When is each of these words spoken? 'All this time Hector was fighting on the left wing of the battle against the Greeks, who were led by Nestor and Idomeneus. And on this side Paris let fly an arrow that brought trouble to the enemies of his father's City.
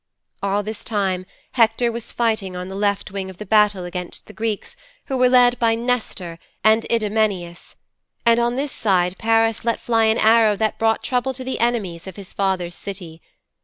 'All 0.41 0.63
this 0.63 0.83
time 0.83 1.27
Hector 1.51 1.91
was 1.91 2.11
fighting 2.11 2.55
on 2.55 2.69
the 2.69 2.75
left 2.75 3.11
wing 3.11 3.29
of 3.29 3.37
the 3.37 3.45
battle 3.45 3.85
against 3.85 4.25
the 4.25 4.33
Greeks, 4.33 4.75
who 5.05 5.15
were 5.15 5.29
led 5.29 5.59
by 5.59 5.75
Nestor 5.75 6.39
and 6.63 6.87
Idomeneus. 6.89 7.75
And 8.25 8.39
on 8.39 8.55
this 8.55 8.71
side 8.71 9.15
Paris 9.19 9.63
let 9.63 9.79
fly 9.79 10.05
an 10.05 10.17
arrow 10.17 10.55
that 10.55 10.79
brought 10.79 11.03
trouble 11.03 11.35
to 11.35 11.43
the 11.43 11.59
enemies 11.59 12.07
of 12.07 12.15
his 12.15 12.33
father's 12.33 12.73
City. 12.73 13.21